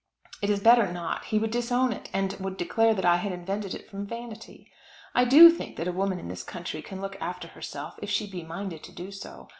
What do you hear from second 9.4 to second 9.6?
do.